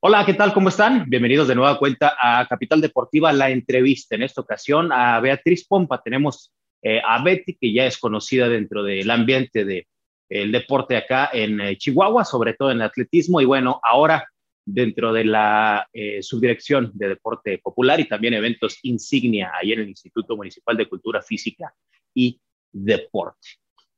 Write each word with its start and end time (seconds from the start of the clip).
Hola, 0.00 0.24
¿qué 0.24 0.32
tal? 0.32 0.54
¿Cómo 0.54 0.70
están? 0.70 1.04
Bienvenidos 1.08 1.48
de 1.48 1.54
nueva 1.54 1.78
cuenta 1.78 2.16
a 2.18 2.46
Capital 2.48 2.80
Deportiva, 2.80 3.30
la 3.30 3.50
entrevista. 3.50 4.14
En 4.14 4.22
esta 4.22 4.40
ocasión 4.40 4.90
a 4.90 5.20
Beatriz 5.20 5.66
Pompa. 5.66 6.02
Tenemos 6.02 6.50
eh, 6.82 7.00
a 7.04 7.22
Betty, 7.22 7.56
que 7.56 7.72
ya 7.72 7.86
es 7.86 7.98
conocida 7.98 8.48
dentro 8.48 8.82
del 8.82 9.10
ambiente 9.10 9.64
del 9.64 9.86
el 10.28 10.52
deporte 10.52 10.96
acá 10.96 11.30
en 11.32 11.60
eh, 11.60 11.76
Chihuahua, 11.78 12.24
sobre 12.24 12.54
todo 12.54 12.70
en 12.70 12.82
atletismo. 12.82 13.40
Y 13.40 13.46
bueno, 13.46 13.80
ahora 13.82 14.28
dentro 14.64 15.12
de 15.12 15.24
la 15.24 15.88
eh, 15.92 16.22
subdirección 16.22 16.90
de 16.94 17.08
deporte 17.08 17.58
popular 17.58 17.98
y 17.98 18.08
también 18.08 18.34
eventos 18.34 18.78
insignia 18.82 19.50
ahí 19.54 19.72
en 19.72 19.80
el 19.80 19.88
Instituto 19.88 20.36
Municipal 20.36 20.76
de 20.76 20.88
Cultura 20.88 21.22
Física 21.22 21.72
y 22.14 22.38
Deporte. 22.70 23.48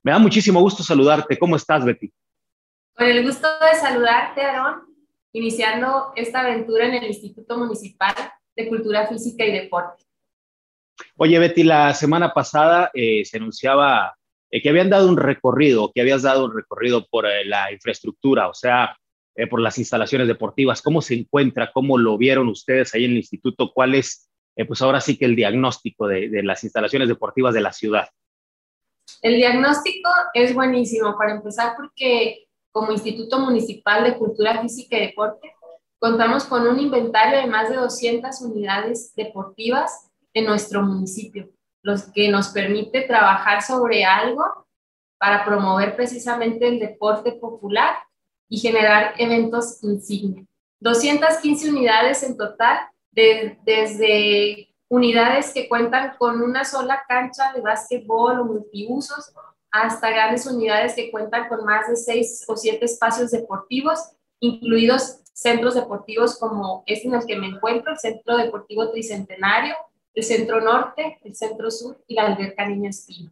Me 0.04 0.12
da 0.12 0.18
muchísimo 0.18 0.60
gusto 0.60 0.84
saludarte. 0.84 1.36
¿Cómo 1.36 1.56
estás, 1.56 1.84
Betty? 1.84 2.12
Con 2.94 3.06
el 3.06 3.24
gusto 3.24 3.48
de 3.60 3.78
saludarte, 3.78 4.42
Aarón 4.42 4.90
iniciando 5.32 6.12
esta 6.16 6.40
aventura 6.40 6.86
en 6.86 6.94
el 6.94 7.04
Instituto 7.06 7.56
Municipal 7.56 8.14
de 8.56 8.68
Cultura 8.68 9.06
Física 9.06 9.44
y 9.44 9.52
Deporte. 9.52 10.04
Oye, 11.16 11.38
Betty, 11.38 11.62
la 11.62 11.94
semana 11.94 12.32
pasada 12.32 12.90
eh, 12.94 13.24
se 13.24 13.36
anunciaba 13.36 14.16
eh, 14.50 14.62
que 14.62 14.68
habían 14.68 14.90
dado 14.90 15.08
un 15.08 15.16
recorrido, 15.16 15.92
que 15.94 16.00
habías 16.00 16.22
dado 16.22 16.46
un 16.46 16.54
recorrido 16.54 17.06
por 17.08 17.26
eh, 17.26 17.44
la 17.44 17.72
infraestructura, 17.72 18.48
o 18.48 18.54
sea, 18.54 18.96
por 19.48 19.60
las 19.60 19.78
instalaciones 19.78 20.28
deportivas. 20.28 20.82
¿Cómo 20.82 21.00
se 21.00 21.14
encuentra? 21.14 21.72
¿Cómo 21.72 21.96
lo 21.96 22.18
vieron 22.18 22.48
ustedes 22.48 22.94
ahí 22.94 23.06
en 23.06 23.12
el 23.12 23.16
instituto? 23.18 23.72
¿Cuál 23.72 23.94
es, 23.94 24.28
pues 24.68 24.82
ahora 24.82 25.00
sí 25.00 25.16
que 25.16 25.24
el 25.24 25.34
diagnóstico 25.34 26.06
de, 26.06 26.28
de 26.28 26.42
las 26.42 26.62
instalaciones 26.62 27.08
deportivas 27.08 27.54
de 27.54 27.62
la 27.62 27.72
ciudad? 27.72 28.08
El 29.22 29.36
diagnóstico 29.36 30.10
es 30.34 30.54
buenísimo, 30.54 31.16
para 31.16 31.36
empezar, 31.36 31.74
porque 31.76 32.48
como 32.70 32.92
Instituto 32.92 33.38
Municipal 33.38 34.04
de 34.04 34.16
Cultura 34.16 34.60
Física 34.60 34.96
y 34.96 35.06
Deporte, 35.06 35.54
contamos 35.98 36.44
con 36.44 36.66
un 36.66 36.78
inventario 36.78 37.40
de 37.40 37.46
más 37.46 37.68
de 37.68 37.76
200 37.76 38.40
unidades 38.42 39.14
deportivas 39.14 40.09
en 40.34 40.46
nuestro 40.46 40.82
municipio, 40.82 41.50
los 41.82 42.04
que 42.12 42.28
nos 42.28 42.48
permite 42.48 43.02
trabajar 43.02 43.62
sobre 43.62 44.04
algo 44.04 44.44
para 45.18 45.44
promover 45.44 45.96
precisamente 45.96 46.66
el 46.66 46.78
deporte 46.78 47.32
popular 47.32 47.96
y 48.48 48.58
generar 48.58 49.14
eventos 49.18 49.82
insignia. 49.82 50.44
215 50.80 51.70
unidades 51.70 52.22
en 52.22 52.36
total, 52.36 52.78
desde 53.12 54.74
unidades 54.88 55.52
que 55.52 55.68
cuentan 55.68 56.16
con 56.18 56.42
una 56.42 56.64
sola 56.64 57.02
cancha 57.06 57.52
de 57.52 57.60
básquetbol 57.60 58.40
o 58.40 58.44
multiusos 58.44 59.32
hasta 59.70 60.10
grandes 60.10 60.46
unidades 60.46 60.94
que 60.94 61.10
cuentan 61.10 61.48
con 61.48 61.64
más 61.64 61.88
de 61.88 61.96
seis 61.96 62.44
o 62.48 62.56
siete 62.56 62.86
espacios 62.86 63.30
deportivos, 63.30 64.00
incluidos 64.40 65.20
centros 65.32 65.74
deportivos 65.74 66.38
como 66.38 66.82
este 66.86 67.08
en 67.08 67.14
el 67.14 67.26
que 67.26 67.36
me 67.36 67.46
encuentro, 67.46 67.92
el 67.92 67.98
Centro 67.98 68.36
Deportivo 68.36 68.90
Tricentenario, 68.90 69.74
el 70.14 70.24
Centro 70.24 70.60
Norte, 70.60 71.18
el 71.24 71.34
Centro 71.34 71.70
Sur 71.70 72.02
y 72.06 72.14
la 72.14 72.26
Alberca 72.26 72.66
Niña 72.66 72.90
Espino. 72.90 73.30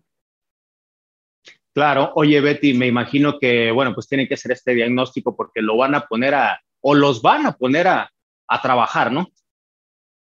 Claro, 1.75 2.13
oye 2.17 2.41
Betty, 2.41 2.75
me 2.75 2.87
imagino 2.87 3.39
que, 3.39 3.71
bueno, 3.71 3.95
pues 3.95 4.09
tienen 4.09 4.27
que 4.27 4.35
hacer 4.35 4.53
este 4.53 4.75
diagnóstico 4.75 5.37
porque 5.37 5.63
lo 5.63 5.77
van 5.77 5.95
a 5.95 6.07
poner 6.07 6.35
a, 6.35 6.61
o 6.81 6.95
los 6.95 7.23
van 7.23 7.47
a 7.47 7.53
poner 7.53 7.87
a, 7.87 8.11
a 8.49 8.63
trabajar, 8.63 9.13
¿no? 9.13 9.29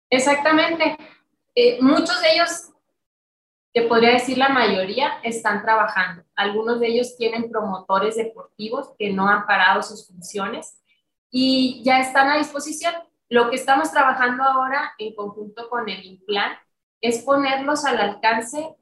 Exactamente. 0.10 0.98
Eh, 1.56 1.82
muchos 1.82 2.22
de 2.22 2.34
ellos 2.34 2.70
que 3.74 3.84
podría 3.84 4.12
decir 4.12 4.38
la 4.38 4.50
mayoría 4.50 5.20
están 5.24 5.62
trabajando. 5.62 6.24
Algunos 6.36 6.80
de 6.80 6.88
ellos 6.88 7.16
tienen 7.18 7.50
promotores 7.50 8.16
deportivos 8.16 8.90
que 8.98 9.12
no 9.12 9.28
han 9.28 9.46
parado 9.46 9.82
sus 9.82 10.08
funciones 10.08 10.78
y 11.30 11.82
ya 11.84 12.00
están 12.02 12.30
a 12.30 12.38
disposición. 12.38 12.94
Lo 13.32 13.50
que 13.50 13.56
estamos 13.56 13.90
trabajando 13.92 14.44
ahora 14.44 14.94
en 14.98 15.16
conjunto 15.16 15.70
con 15.70 15.88
el 15.88 16.04
INPLAN 16.04 16.52
es 17.00 17.20
ponerlos 17.20 17.86
al 17.86 17.98
alcance 17.98 18.76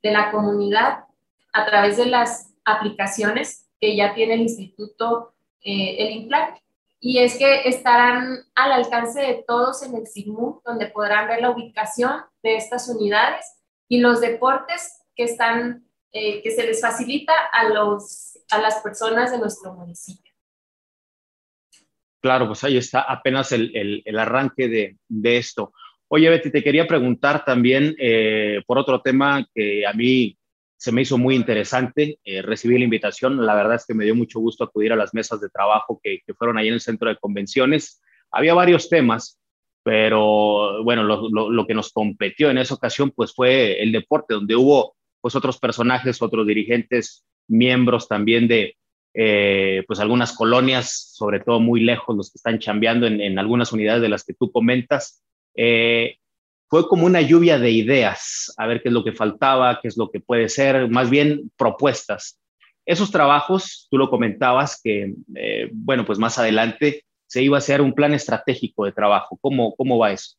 de 0.00 0.12
la 0.12 0.30
comunidad 0.30 1.06
a 1.52 1.66
través 1.66 1.96
de 1.96 2.06
las 2.06 2.54
aplicaciones 2.64 3.68
que 3.80 3.96
ya 3.96 4.14
tiene 4.14 4.34
el 4.34 4.42
Instituto, 4.42 5.34
eh, 5.60 5.96
el 5.98 6.12
INPLAN. 6.18 6.54
Y 7.00 7.18
es 7.18 7.36
que 7.36 7.68
estarán 7.68 8.44
al 8.54 8.70
alcance 8.70 9.20
de 9.20 9.44
todos 9.44 9.82
en 9.82 9.96
el 9.96 10.06
SIGMU, 10.06 10.62
donde 10.64 10.86
podrán 10.86 11.26
ver 11.26 11.40
la 11.40 11.50
ubicación 11.50 12.22
de 12.44 12.54
estas 12.54 12.88
unidades 12.88 13.44
y 13.88 13.98
los 13.98 14.20
deportes 14.20 15.02
que 15.16 15.24
están, 15.24 15.84
eh, 16.12 16.44
que 16.44 16.52
se 16.52 16.62
les 16.62 16.80
facilita 16.80 17.32
a, 17.52 17.70
los, 17.70 18.38
a 18.52 18.58
las 18.58 18.76
personas 18.82 19.32
de 19.32 19.38
nuestro 19.38 19.74
municipio. 19.74 20.25
Claro, 22.26 22.48
pues 22.48 22.64
ahí 22.64 22.76
está 22.76 23.02
apenas 23.02 23.52
el, 23.52 24.02
el, 24.04 24.18
arranque 24.18 24.66
de, 24.66 24.96
de, 25.06 25.36
esto. 25.36 25.72
Oye, 26.08 26.28
Betty, 26.28 26.50
te 26.50 26.64
quería 26.64 26.84
preguntar 26.84 27.44
también 27.44 27.94
eh, 28.00 28.62
por 28.66 28.78
otro 28.78 29.00
tema 29.00 29.46
que 29.54 29.86
a 29.86 29.92
mí 29.92 30.36
se 30.76 30.90
me 30.90 31.02
hizo 31.02 31.18
muy 31.18 31.36
interesante. 31.36 32.18
Eh, 32.24 32.42
recibí 32.42 32.78
la 32.78 32.82
invitación, 32.82 33.46
la 33.46 33.54
verdad 33.54 33.76
es 33.76 33.86
que 33.86 33.94
me 33.94 34.02
dio 34.02 34.16
mucho 34.16 34.40
gusto 34.40 34.64
acudir 34.64 34.92
a 34.92 34.96
las 34.96 35.14
mesas 35.14 35.40
de 35.40 35.50
trabajo 35.50 36.00
que, 36.02 36.18
que 36.26 36.34
fueron 36.34 36.58
ahí 36.58 36.66
en 36.66 36.74
el 36.74 36.80
centro 36.80 37.08
de 37.08 37.16
convenciones. 37.16 38.02
Había 38.32 38.54
varios 38.54 38.88
temas, 38.88 39.38
pero 39.84 40.82
bueno, 40.82 41.04
lo, 41.04 41.28
lo, 41.30 41.48
lo, 41.48 41.64
que 41.64 41.74
nos 41.74 41.92
competió 41.92 42.50
en 42.50 42.58
esa 42.58 42.74
ocasión 42.74 43.12
pues 43.12 43.32
fue 43.32 43.80
el 43.80 43.92
deporte, 43.92 44.34
donde 44.34 44.56
hubo 44.56 44.96
pues 45.20 45.36
otros 45.36 45.60
personajes, 45.60 46.20
otros 46.20 46.44
dirigentes, 46.44 47.24
miembros 47.46 48.08
también 48.08 48.48
de 48.48 48.76
eh, 49.18 49.82
pues 49.86 49.98
algunas 49.98 50.34
colonias, 50.34 51.12
sobre 51.14 51.40
todo 51.40 51.58
muy 51.58 51.80
lejos, 51.80 52.14
los 52.14 52.30
que 52.30 52.36
están 52.36 52.58
chambeando 52.58 53.06
en, 53.06 53.38
algunas 53.38 53.72
unidades 53.72 54.02
de 54.02 54.10
las 54.10 54.24
que 54.24 54.34
tú 54.34 54.52
comentas. 54.52 55.24
Eh, 55.54 56.18
fue 56.68 56.86
como 56.86 57.06
una 57.06 57.22
lluvia 57.22 57.58
de 57.58 57.70
ideas, 57.70 58.52
a 58.58 58.66
ver 58.66 58.82
qué 58.82 58.88
es 58.90 58.92
lo 58.92 59.04
que 59.04 59.12
faltaba, 59.12 59.80
qué 59.80 59.88
es 59.88 59.96
lo 59.96 60.10
que 60.10 60.20
puede 60.20 60.50
ser, 60.50 60.90
más 60.90 61.08
bien 61.08 61.50
propuestas. 61.56 62.38
Esos 62.84 63.10
trabajos, 63.10 63.88
tú 63.90 63.96
lo 63.96 64.10
comentabas, 64.10 64.78
que 64.82 65.14
eh, 65.34 65.70
bueno, 65.72 66.04
pues 66.04 66.18
más 66.18 66.38
adelante 66.38 67.04
se 67.26 67.42
iba 67.42 67.56
a 67.56 67.58
hacer 67.58 67.80
un 67.80 67.94
plan 67.94 68.12
estratégico 68.12 68.84
de 68.84 68.92
trabajo. 68.92 69.38
¿Cómo, 69.40 69.74
cómo 69.76 69.96
va 69.96 70.12
eso? 70.12 70.36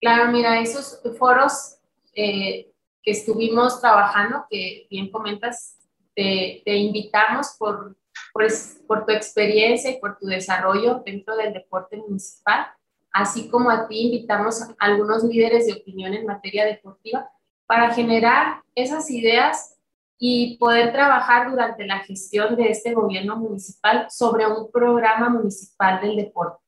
Claro, 0.00 0.32
mira, 0.32 0.60
esos 0.60 1.00
foros 1.16 1.78
que 2.12 2.72
estuvimos 3.04 3.80
trabajando, 3.80 4.44
que 4.50 4.88
bien 4.90 5.08
comentas, 5.08 5.78
te, 6.14 6.62
te 6.64 6.76
invitamos 6.76 7.54
por, 7.58 7.96
por, 8.32 8.46
por, 8.86 9.06
tu 9.06 9.12
experiencia 9.12 9.90
y 9.90 10.00
por 10.00 10.18
tu 10.18 10.26
desarrollo 10.26 11.02
dentro 11.04 11.36
del 11.36 11.52
deporte 11.52 11.96
municipal, 11.96 12.66
así 13.12 13.48
como 13.48 13.70
a 13.70 13.88
ti 13.88 14.06
invitamos 14.06 14.62
a 14.62 14.74
algunos 14.78 15.24
líderes 15.24 15.66
de 15.66 15.74
opinión 15.74 16.14
en 16.14 16.26
materia 16.26 16.64
deportiva 16.64 17.30
para 17.66 17.92
generar 17.94 18.62
esas 18.74 19.10
ideas 19.10 19.78
y 20.18 20.56
poder 20.58 20.92
trabajar 20.92 21.50
durante 21.50 21.84
la 21.86 21.98
gestión 22.00 22.54
de 22.54 22.70
este 22.70 22.94
gobierno 22.94 23.36
municipal 23.36 24.06
sobre 24.08 24.46
un 24.46 24.70
programa 24.70 25.28
municipal 25.28 26.00
del 26.00 26.16
deporte. 26.16 26.62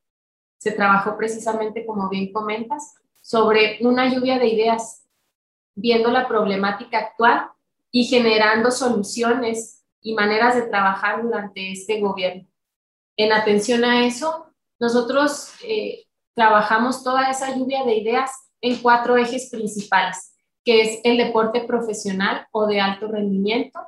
Se 0.59 0.73
trabajó 0.73 1.17
precisamente, 1.17 1.87
como 1.87 2.09
bien 2.09 2.33
comentas, 2.33 2.95
sobre 3.21 3.79
una 3.83 4.13
lluvia 4.13 4.39
de 4.39 4.49
ideas, 4.49 5.07
viendo 5.75 6.11
la 6.11 6.27
problemática 6.27 6.99
actual 6.99 7.51
y 7.95 8.07
generando 8.07 8.73
soluciones 8.73 9.85
y 10.03 10.15
maneras 10.15 10.57
de 10.57 10.63
trabajar 10.63 11.23
durante 11.23 11.71
este 11.71 12.01
gobierno. 12.01 12.45
En 13.17 13.33
atención 13.33 13.85
a 13.85 14.05
eso, 14.05 14.53
nosotros 14.81 15.53
eh, 15.63 16.05
trabajamos 16.35 17.05
toda 17.05 17.31
esa 17.31 17.57
lluvia 17.57 17.85
de 17.85 17.95
ideas 17.95 18.33
en 18.61 18.83
cuatro 18.83 19.17
ejes 19.17 19.49
principales 19.49 20.35
que 20.65 20.81
es 20.81 21.01
el 21.05 21.19
deporte 21.19 21.61
profesional 21.61 22.47
o 22.51 22.67
de 22.67 22.81
alto 22.81 23.07
rendimiento, 23.07 23.81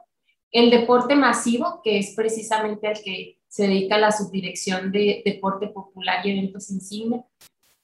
el 0.53 0.71
deporte 0.71 1.17
masivo, 1.17 1.81
que 1.83 1.99
es 1.99 2.15
precisamente 2.15 2.87
al 2.87 3.01
que 3.03 3.39
se 3.49 3.67
dedica 3.67 3.99
la 3.99 4.13
subdirección 4.13 4.93
de 4.93 5.23
deporte 5.25 5.69
popular 5.69 6.25
y 6.25 6.33
eventos 6.33 6.71
insignia, 6.71 7.25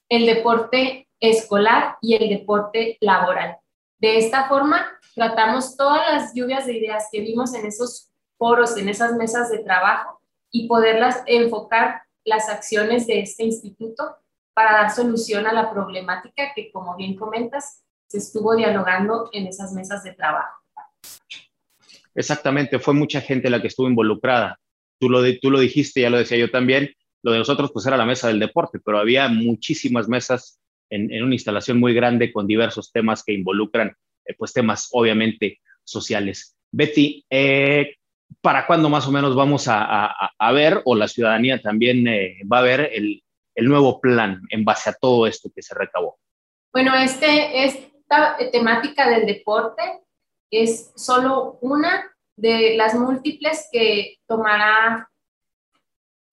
el 0.07 0.25
deporte 0.25 1.07
escolar 1.19 1.97
y 2.01 2.13
el 2.13 2.29
deporte 2.29 2.97
laboral. 3.01 3.57
De 3.99 4.17
esta 4.17 4.47
forma, 4.47 4.85
tratamos 5.15 5.77
todas 5.77 6.11
las 6.11 6.33
lluvias 6.33 6.65
de 6.65 6.77
ideas 6.77 7.07
que 7.11 7.21
vimos 7.21 7.53
en 7.53 7.65
esos 7.65 8.11
foros, 8.37 8.77
en 8.77 8.89
esas 8.89 9.13
mesas 9.13 9.49
de 9.49 9.59
trabajo 9.59 10.21
y 10.51 10.67
poderlas 10.67 11.23
enfocar 11.25 12.03
las 12.25 12.49
acciones 12.49 13.07
de 13.07 13.21
este 13.21 13.43
instituto 13.43 14.17
para 14.53 14.73
dar 14.73 14.91
solución 14.91 15.47
a 15.47 15.53
la 15.53 15.71
problemática 15.71 16.51
que, 16.55 16.71
como 16.71 16.95
bien 16.95 17.15
comentas, 17.15 17.83
se 18.07 18.19
estuvo 18.19 18.55
dialogando 18.55 19.29
en 19.33 19.47
esas 19.47 19.73
mesas 19.73 20.03
de 20.03 20.13
trabajo. 20.13 20.61
Exactamente, 22.15 22.79
fue 22.79 22.93
mucha 22.93 23.21
gente 23.21 23.49
la 23.49 23.61
que 23.61 23.67
estuvo 23.67 23.87
involucrada. 23.87 24.59
Tú 24.99 25.09
lo, 25.09 25.21
tú 25.41 25.49
lo 25.49 25.59
dijiste, 25.59 26.01
ya 26.01 26.09
lo 26.09 26.17
decía 26.17 26.37
yo 26.37 26.51
también, 26.51 26.93
lo 27.23 27.31
de 27.31 27.39
nosotros 27.39 27.71
pues 27.71 27.85
era 27.87 27.97
la 27.97 28.05
mesa 28.05 28.27
del 28.27 28.39
deporte, 28.39 28.79
pero 28.83 28.99
había 28.99 29.27
muchísimas 29.29 30.07
mesas 30.07 30.59
en, 30.93 31.23
una 31.23 31.35
instalación 31.35 31.79
muy 31.79 31.93
grande 31.93 32.31
con 32.31 32.47
diversos 32.47 32.91
temas 32.91 33.23
que 33.23 33.33
involucran 33.33 33.95
eh, 34.25 34.33
pues 34.37 34.53
temas 34.53 34.89
obviamente 34.91 35.59
sociales. 35.83 36.55
Betty, 36.71 37.25
eh, 37.29 37.95
¿para 38.41 38.65
cuándo 38.65 38.89
más 38.89 39.07
o 39.07 39.11
menos 39.11 39.35
vamos 39.35 39.65
a, 39.67 40.15
ver 40.53 40.81
o 40.85 40.95
la 40.95 41.07
ciudadanía 41.07 41.61
también 41.61 42.07
eh, 42.07 42.37
va 42.51 42.59
a 42.59 42.63
ver 42.63 42.89
el, 42.93 43.23
el, 43.55 43.65
nuevo 43.65 43.99
plan 43.99 44.41
en 44.49 44.63
base 44.63 44.89
a 44.89 44.93
todo 44.93 45.27
esto 45.27 45.49
que 45.53 45.61
se 45.61 45.75
recabó? 45.75 46.17
Bueno, 46.71 46.95
este, 46.95 47.65
esta 47.65 48.37
temática 48.51 49.09
del 49.09 49.25
deporte 49.25 49.83
es 50.51 50.91
solo 50.95 51.57
una 51.61 52.11
de 52.35 52.75
las 52.75 52.95
múltiples 52.95 53.69
que 53.71 54.17
tomará 54.27 55.09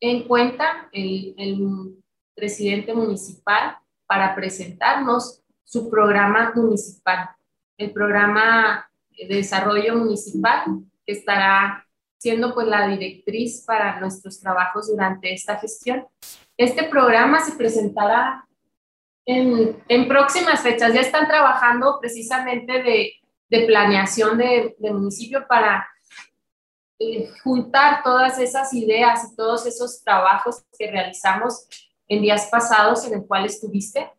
en 0.00 0.22
cuenta 0.22 0.88
el, 0.92 1.34
el 1.36 1.96
presidente 2.34 2.94
municipal 2.94 3.76
para 4.10 4.34
presentarnos 4.34 5.40
su 5.62 5.88
programa 5.88 6.50
municipal, 6.56 7.30
el 7.78 7.92
programa 7.92 8.90
de 9.08 9.36
desarrollo 9.36 9.94
municipal 9.94 10.64
que 11.06 11.12
estará 11.12 11.86
siendo 12.18 12.52
pues 12.52 12.66
la 12.66 12.88
directriz 12.88 13.62
para 13.64 14.00
nuestros 14.00 14.40
trabajos 14.40 14.88
durante 14.88 15.32
esta 15.32 15.58
gestión. 15.58 16.08
Este 16.56 16.88
programa 16.88 17.38
se 17.38 17.52
presentará 17.52 18.44
en, 19.24 19.80
en 19.86 20.08
próximas 20.08 20.60
fechas. 20.60 20.92
Ya 20.92 21.02
están 21.02 21.28
trabajando 21.28 21.98
precisamente 22.00 22.82
de, 22.82 23.12
de 23.48 23.64
planeación 23.64 24.38
de, 24.38 24.74
de 24.76 24.92
municipio 24.92 25.46
para 25.46 25.88
eh, 26.98 27.30
juntar 27.44 28.02
todas 28.02 28.40
esas 28.40 28.74
ideas 28.74 29.30
y 29.30 29.36
todos 29.36 29.66
esos 29.66 30.02
trabajos 30.02 30.64
que 30.76 30.90
realizamos 30.90 31.68
en 32.10 32.22
días 32.22 32.48
pasados 32.50 33.06
en 33.06 33.14
el 33.14 33.26
cual 33.26 33.46
estuviste 33.46 34.10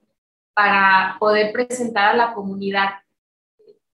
para 0.54 1.18
poder 1.20 1.52
presentar 1.52 2.14
a 2.14 2.16
la 2.16 2.34
comunidad. 2.34 2.90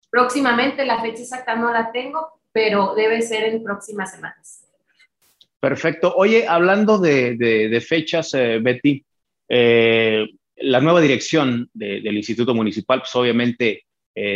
Próximamente, 0.10 0.86
la 0.86 1.02
fecha 1.02 1.24
exacta 1.24 1.56
no 1.56 1.74
la 1.74 1.92
tengo, 1.92 2.40
pero 2.52 2.94
debe 2.96 3.22
ser 3.22 3.46
en 3.46 3.64
próximas 3.64 4.12
semanas. 4.12 4.66
Perfecto. 5.60 6.14
Oye, 6.16 6.48
hablando 6.48 7.00
de, 7.00 7.36
de, 7.36 7.82
fechas, 7.82 8.34
eh, 8.36 8.60
Betty, 8.62 9.04
eh, 9.50 10.28
la 10.58 10.80
nueva 10.80 11.02
dirección 11.02 11.68
del 11.74 12.18
Instituto 12.18 12.54
Municipal, 12.54 13.00
pues 13.00 13.16
obviamente 13.16 13.84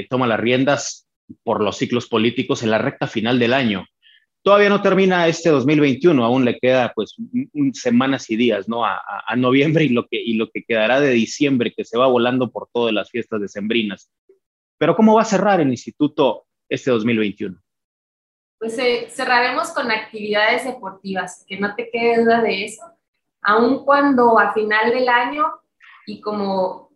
toma 0.09 0.27
las 0.27 0.39
riendas 0.39 1.07
por 1.43 1.63
los 1.63 1.75
ciclos 1.75 2.07
políticos 2.07 2.61
en 2.61 2.69
la 2.69 2.77
recta 2.77 3.07
final 3.07 3.39
del 3.39 3.53
año. 3.53 3.87
Todavía 4.43 4.69
no 4.69 4.81
termina 4.81 5.27
este 5.27 5.49
2021, 5.49 6.23
aún 6.25 6.45
le 6.45 6.57
queda 6.57 6.91
pues 6.95 7.15
semanas 7.73 8.29
y 8.31 8.35
días, 8.35 8.67
¿no? 8.67 8.83
A, 8.83 8.99
noviembre 9.37 9.83
y 9.83 9.89
lo, 9.89 10.07
que, 10.07 10.19
y 10.19 10.33
lo 10.33 10.49
que 10.49 10.63
quedará 10.63 10.99
de 10.99 11.11
diciembre, 11.11 11.73
que 11.75 11.85
se 11.85 11.97
va 11.97 12.07
volando 12.07 12.51
por 12.51 12.67
todas 12.73 12.93
las 12.93 13.09
fiestas 13.11 13.39
decembrinas. 13.39 14.11
Pero 14.79 14.95
¿cómo 14.95 15.15
va 15.15 15.21
a 15.21 15.25
cerrar 15.25 15.61
el 15.61 15.69
instituto 15.69 16.47
este 16.67 16.89
2021? 16.89 17.61
Pues 18.57 18.77
eh, 18.79 19.07
cerraremos 19.09 19.69
con 19.69 19.91
actividades 19.91 20.65
deportivas, 20.65 21.45
que 21.47 21.59
no 21.59 21.75
te 21.75 21.89
quede 21.91 22.23
duda 22.23 22.41
de 22.41 22.65
eso, 22.65 22.83
aun 23.43 23.85
cuando 23.85 24.39
a 24.39 24.53
final 24.53 24.91
del 24.91 25.07
año 25.07 25.45
y 26.07 26.19
como 26.19 26.91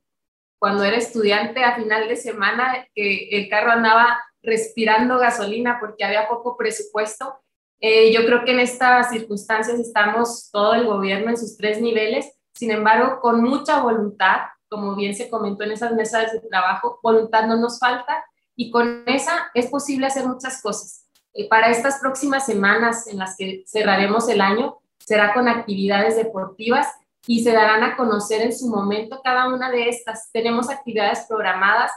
cuando 0.60 0.84
era 0.84 0.98
estudiante 0.98 1.64
a 1.64 1.76
final 1.76 2.08
de 2.08 2.16
semana, 2.16 2.88
que 2.96 3.30
el 3.30 3.50
carro 3.50 3.72
andaba 3.72 4.20
respirando 4.46 5.18
gasolina 5.18 5.78
porque 5.80 6.04
había 6.04 6.28
poco 6.28 6.58
presupuesto. 6.58 7.40
Eh, 7.80 8.14
yo 8.14 8.26
creo 8.26 8.46
que 8.46 8.52
en 8.52 8.60
estas 8.60 9.10
circunstancias 9.10 9.80
estamos 9.80 10.50
todo 10.52 10.74
el 10.74 10.86
gobierno 10.86 11.30
en 11.30 11.38
sus 11.38 11.58
tres 11.58 11.82
niveles, 11.82 12.32
sin 12.54 12.72
embargo, 12.72 13.20
con 13.20 13.44
mucha 13.44 13.82
voluntad, 13.82 14.38
como 14.70 14.96
bien 14.96 15.16
se 15.16 15.30
comentó 15.30 15.64
en 15.64 15.72
esas 15.72 15.94
mesas 15.94 16.32
de 16.32 16.40
trabajo, 16.42 17.00
voluntad 17.04 17.48
no 17.48 17.58
nos 17.58 17.80
falta 17.80 18.24
y 18.56 18.72
con 18.72 19.04
esa 19.08 19.52
es 19.54 19.68
posible 19.68 20.08
hacer 20.08 20.26
muchas 20.26 20.62
cosas. 20.62 21.06
Eh, 21.34 21.50
para 21.50 21.70
estas 21.70 22.00
próximas 22.00 22.46
semanas 22.46 23.08
en 23.08 23.18
las 23.18 23.36
que 23.38 23.64
cerraremos 23.68 24.30
el 24.30 24.40
año, 24.40 24.78
será 24.98 25.34
con 25.34 25.50
actividades 25.50 26.16
deportivas 26.16 26.88
y 27.28 27.44
se 27.44 27.52
darán 27.52 27.84
a 27.84 27.98
conocer 27.98 28.42
en 28.42 28.58
su 28.58 28.68
momento 28.68 29.22
cada 29.24 29.48
una 29.48 29.70
de 29.70 29.90
estas. 29.90 30.32
Tenemos 30.32 30.70
actividades 30.70 31.26
programadas 31.28 31.92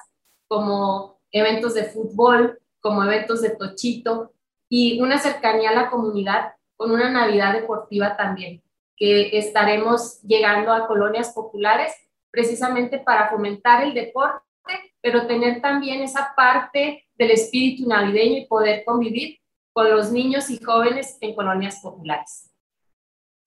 como 0.49 1.18
eventos 1.33 1.75
de 1.75 1.85
fútbol, 1.85 2.59
como 2.81 3.03
eventos 3.05 3.43
de 3.43 3.51
tochito 3.51 4.33
y 4.69 5.01
una 5.01 5.19
cercanía 5.19 5.71
a 5.71 5.75
la 5.75 5.91
comunidad 5.91 6.53
con 6.77 6.91
una 6.91 7.11
Navidad 7.11 7.55
deportiva 7.55 8.17
también, 8.17 8.63
que 8.97 9.37
estaremos 9.37 10.23
llegando 10.23 10.73
a 10.73 10.87
colonias 10.87 11.33
populares 11.33 11.93
precisamente 12.31 12.99
para 12.99 13.31
fomentar 13.31 13.83
el 13.83 13.95
deporte, 13.95 14.43
pero 15.01 15.27
tener 15.27 15.61
también 15.61 16.03
esa 16.03 16.33
parte 16.37 17.07
del 17.17 17.31
espíritu 17.33 17.89
navideño 17.89 18.39
y 18.39 18.47
poder 18.47 18.85
convivir 18.85 19.39
con 19.73 19.91
los 19.91 20.13
niños 20.13 20.51
y 20.51 20.63
jóvenes 20.63 21.19
en 21.21 21.35
colonias 21.35 21.81
populares. 21.83 22.51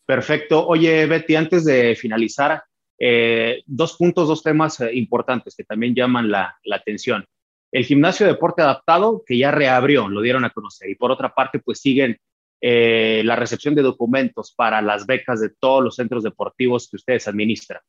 Perfecto. 0.06 0.68
Oye, 0.68 1.06
Betty, 1.06 1.36
antes 1.36 1.64
de 1.64 1.96
finalizar, 1.96 2.64
eh, 3.00 3.64
dos 3.66 3.96
puntos, 3.98 4.28
dos 4.28 4.44
temas 4.44 4.80
eh, 4.82 4.92
importantes 4.94 5.56
que 5.56 5.64
también 5.64 5.96
llaman 5.96 6.30
la, 6.30 6.58
la 6.64 6.76
atención 6.76 7.26
el 7.72 7.86
gimnasio 7.86 8.26
de 8.26 8.34
deporte 8.34 8.62
adaptado, 8.62 9.24
que 9.26 9.38
ya 9.38 9.52
reabrió, 9.52 10.08
lo 10.08 10.22
dieron 10.22 10.46
a 10.46 10.50
conocer. 10.50 10.90
Y 10.90 10.96
por 10.96 11.12
otra 11.12 11.34
parte, 11.34 11.60
pues 11.60 11.80
siguen 11.80 12.20
eh, 12.60 13.22
la 13.26 13.36
recepción 13.36 13.74
de 13.74 13.82
documentos 13.82 14.54
para 14.56 14.82
las 14.82 15.06
becas 15.06 15.40
de 15.42 15.50
todos 15.50 15.84
los 15.84 15.96
centros 15.96 16.24
deportivos 16.24 16.88
que 16.90 16.98
ustedes 16.98 17.28
administran. 17.28 17.82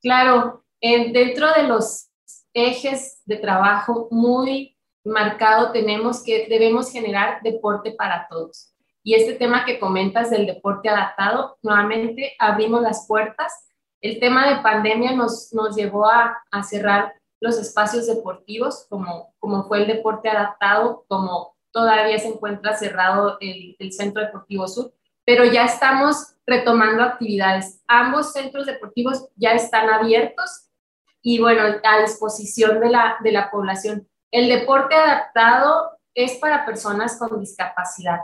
Claro, 0.00 0.64
dentro 0.80 1.52
de 1.52 1.64
los 1.64 2.10
ejes 2.52 3.22
de 3.24 3.36
trabajo 3.36 4.08
muy 4.10 4.76
marcado 5.04 5.72
tenemos 5.72 6.22
que 6.22 6.46
debemos 6.48 6.92
generar 6.92 7.40
deporte 7.42 7.92
para 7.92 8.26
todos. 8.28 8.72
Y 9.02 9.14
este 9.14 9.34
tema 9.34 9.64
que 9.64 9.78
comentas 9.78 10.30
del 10.30 10.46
deporte 10.46 10.88
adaptado, 10.88 11.58
nuevamente 11.62 12.34
abrimos 12.38 12.82
las 12.82 13.06
puertas. 13.06 13.68
El 14.00 14.18
tema 14.20 14.48
de 14.48 14.62
pandemia 14.62 15.12
nos, 15.12 15.52
nos 15.52 15.76
llevó 15.76 16.06
a, 16.06 16.36
a 16.50 16.62
cerrar 16.62 17.14
los 17.40 17.58
espacios 17.58 18.06
deportivos, 18.06 18.86
como, 18.88 19.34
como 19.38 19.66
fue 19.68 19.78
el 19.78 19.86
deporte 19.86 20.28
adaptado, 20.28 21.04
como 21.08 21.56
todavía 21.70 22.18
se 22.18 22.28
encuentra 22.28 22.76
cerrado 22.76 23.36
el, 23.40 23.76
el 23.78 23.92
Centro 23.92 24.22
Deportivo 24.22 24.66
Sur, 24.66 24.94
pero 25.26 25.44
ya 25.44 25.64
estamos 25.64 26.36
retomando 26.46 27.02
actividades. 27.02 27.82
Ambos 27.86 28.32
centros 28.32 28.66
deportivos 28.66 29.28
ya 29.36 29.52
están 29.52 29.90
abiertos 29.90 30.70
y 31.20 31.40
bueno, 31.40 31.62
a 31.82 32.00
disposición 32.00 32.80
de 32.80 32.88
la, 32.88 33.16
de 33.22 33.32
la 33.32 33.50
población. 33.50 34.08
El 34.30 34.48
deporte 34.48 34.94
adaptado 34.94 35.98
es 36.14 36.36
para 36.36 36.64
personas 36.64 37.18
con 37.18 37.40
discapacidad, 37.40 38.20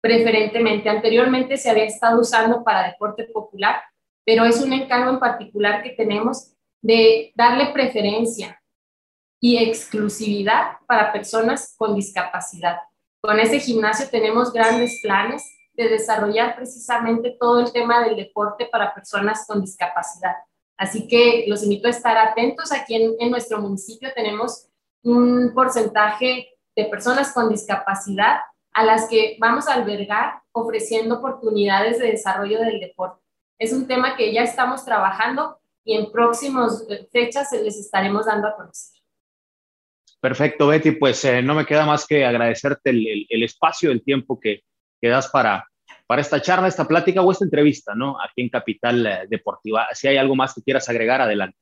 preferentemente. 0.00 0.88
Anteriormente 0.88 1.56
se 1.56 1.70
había 1.70 1.84
estado 1.84 2.20
usando 2.20 2.62
para 2.62 2.88
deporte 2.88 3.24
popular, 3.24 3.82
pero 4.24 4.44
es 4.44 4.60
un 4.60 4.72
encargo 4.72 5.10
en 5.10 5.18
particular 5.18 5.82
que 5.82 5.90
tenemos 5.90 6.52
de 6.82 7.32
darle 7.34 7.72
preferencia 7.72 8.61
y 9.42 9.58
exclusividad 9.58 10.76
para 10.86 11.12
personas 11.12 11.74
con 11.76 11.96
discapacidad. 11.96 12.76
Con 13.20 13.40
ese 13.40 13.58
gimnasio 13.58 14.08
tenemos 14.08 14.52
grandes 14.52 15.00
planes 15.02 15.42
de 15.74 15.88
desarrollar 15.88 16.54
precisamente 16.54 17.36
todo 17.40 17.58
el 17.58 17.72
tema 17.72 18.04
del 18.04 18.14
deporte 18.14 18.66
para 18.70 18.94
personas 18.94 19.44
con 19.48 19.60
discapacidad. 19.60 20.36
Así 20.76 21.08
que 21.08 21.44
los 21.48 21.64
invito 21.64 21.88
a 21.88 21.90
estar 21.90 22.16
atentos. 22.16 22.70
Aquí 22.70 22.94
en, 22.94 23.16
en 23.18 23.30
nuestro 23.32 23.60
municipio 23.60 24.10
tenemos 24.14 24.68
un 25.02 25.52
porcentaje 25.54 26.50
de 26.76 26.84
personas 26.84 27.32
con 27.32 27.48
discapacidad 27.48 28.42
a 28.72 28.84
las 28.84 29.08
que 29.08 29.36
vamos 29.40 29.66
a 29.66 29.74
albergar 29.74 30.40
ofreciendo 30.52 31.16
oportunidades 31.16 31.98
de 31.98 32.12
desarrollo 32.12 32.60
del 32.60 32.78
deporte. 32.78 33.20
Es 33.58 33.72
un 33.72 33.88
tema 33.88 34.16
que 34.16 34.32
ya 34.32 34.44
estamos 34.44 34.84
trabajando 34.84 35.58
y 35.84 35.96
en 35.96 36.12
próximas 36.12 36.86
fechas 37.10 37.50
les 37.52 37.76
estaremos 37.76 38.26
dando 38.26 38.46
a 38.46 38.54
conocer. 38.54 39.01
Perfecto, 40.22 40.68
Betty. 40.68 40.92
Pues 40.92 41.24
eh, 41.24 41.42
no 41.42 41.52
me 41.52 41.66
queda 41.66 41.84
más 41.84 42.06
que 42.06 42.24
agradecerte 42.24 42.90
el, 42.90 43.42
espacio, 43.42 43.90
el 43.90 44.04
tiempo 44.04 44.38
que, 44.38 44.62
que, 45.00 45.08
das 45.08 45.28
para, 45.28 45.68
para 46.06 46.22
esta 46.22 46.40
charla, 46.40 46.68
esta 46.68 46.86
plática 46.86 47.20
o 47.22 47.32
esta 47.32 47.44
entrevista, 47.44 47.92
¿no? 47.96 48.16
Aquí 48.20 48.42
en 48.42 48.48
Capital 48.48 49.04
eh, 49.04 49.26
Deportiva. 49.28 49.88
Si 49.92 50.06
hay 50.06 50.18
algo 50.18 50.36
más 50.36 50.54
que 50.54 50.62
quieras 50.62 50.88
agregar, 50.88 51.20
adelante. 51.20 51.58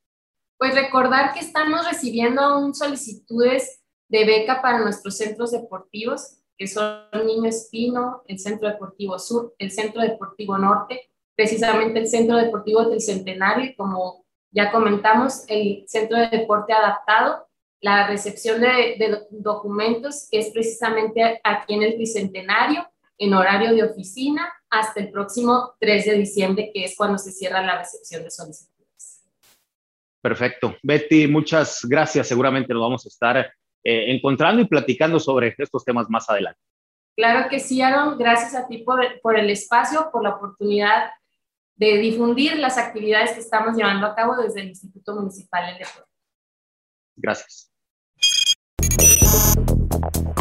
Pues 0.59 0.75
recordar 0.75 1.33
que 1.33 1.41
estamos 1.41 1.89
recibiendo 1.89 2.59
un 2.59 2.75
solicitudes 2.75 3.83
de 4.11 4.27
beca 4.27 4.61
para 4.61 4.81
nuestros 4.81 5.17
centros 5.17 5.53
deportivos, 5.53 6.43
que 6.59 6.67
son 6.67 7.01
Niño 7.25 7.49
Espino, 7.49 8.25
el 8.27 8.39
Centro 8.39 8.69
Deportivo 8.69 9.19
Sur, 9.19 9.55
el 9.59 9.71
Centro 9.71 10.03
Deportivo 10.03 10.59
Norte, 10.59 11.09
precisamente 11.35 12.01
el 12.01 12.09
Centro 12.09 12.37
Deportivo 12.37 12.85
del 12.91 13.01
Centenario, 13.01 13.73
como 13.75 14.27
ya 14.51 14.71
comentamos, 14.71 15.45
el 15.49 15.85
Centro 15.87 16.19
de 16.19 16.29
Deporte 16.29 16.75
Adaptado. 16.75 17.47
La 17.81 18.07
recepción 18.07 18.61
de, 18.61 19.27
documentos, 19.31 20.29
es 20.31 20.51
precisamente 20.51 21.41
aquí 21.43 21.75
en 21.75 21.83
el 21.83 21.97
Bicentenario, 21.97 22.87
en 23.17 23.35
horario 23.35 23.75
de 23.75 23.83
oficina, 23.83 24.53
hasta 24.69 25.01
el 25.01 25.11
próximo 25.11 25.75
3 25.81 26.07
de 26.07 26.15
diciembre, 26.15 26.71
que 26.73 26.85
es 26.85 26.95
cuando 26.97 27.19
se 27.19 27.33
cierra 27.33 27.63
la 27.63 27.79
recepción 27.79 28.23
de 28.23 28.31
solicitudes. 28.31 29.25
Perfecto. 30.23 30.77
Betty, 30.83 31.27
muchas 31.27 31.85
gracias. 31.85 32.29
Seguramente 32.29 32.73
nos 32.75 32.83
vamos 32.83 33.07
a 33.07 33.09
estar 33.09 33.39
eh, 33.39 34.13
encontrando 34.13 34.61
y 34.61 34.67
platicando 34.67 35.19
sobre 35.19 35.55
estos 35.57 35.85
temas 35.85 36.07
más 36.11 36.29
adelante. 36.29 36.61
Claro 37.17 37.49
que 37.49 37.59
sí, 37.59 37.81
Aaron. 37.81 38.19
Gracias 38.19 38.55
a 38.55 38.69
ti 38.69 38.79
por, 38.79 39.21
por 39.23 39.39
el 39.39 39.49
espacio, 39.51 40.11
por 40.13 40.23
la 40.23 40.31
oportunidad 40.31 41.11
de 41.77 41.97
difundir 41.97 42.59
las 42.59 42.77
actividades 42.77 43.33
que 43.33 43.41
estamos 43.41 43.75
llevando 43.75 44.07
a 44.07 44.15
cabo 44.15 44.37
desde 44.37 44.61
el 44.61 44.69
Instituto 44.69 45.15
Municipal 45.15 45.67
del 45.67 45.79
Deporte. 45.79 46.11
Gracias. 47.17 47.70
あ! 48.83 50.40